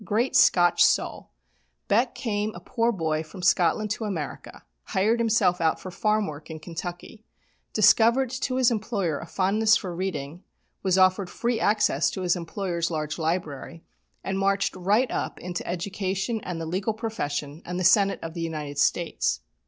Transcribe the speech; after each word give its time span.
Great 0.03 0.35
Scotch 0.35 0.83
soul! 0.83 1.29
Beck 1.87 2.15
came 2.15 2.55
a 2.55 2.59
poor 2.59 2.91
boy 2.91 3.21
from 3.21 3.43
Scotland 3.43 3.91
to 3.91 4.03
America, 4.03 4.63
hired 4.85 5.19
himself 5.19 5.61
out 5.61 5.79
for 5.79 5.91
farm 5.91 6.25
work 6.25 6.49
in 6.49 6.59
Kentucky, 6.59 7.23
discovered 7.71 8.31
to 8.31 8.55
his 8.55 8.71
employer 8.71 9.19
a 9.19 9.27
fondness 9.27 9.77
for 9.77 9.95
reading, 9.95 10.41
was 10.81 10.97
offered 10.97 11.29
free 11.29 11.59
access 11.59 12.09
to 12.09 12.21
his 12.23 12.35
employer's 12.35 12.89
large 12.89 13.19
library, 13.19 13.83
and 14.23 14.39
marched 14.39 14.75
right 14.75 15.11
up 15.11 15.39
into 15.39 15.67
education 15.67 16.41
and 16.41 16.59
the 16.59 16.65
legal 16.65 16.95
profession 16.95 17.61
and 17.63 17.79
the 17.79 17.83
Senate 17.83 18.17
of 18.23 18.33
the 18.33 18.41
United 18.41 18.79
States." 18.79 19.41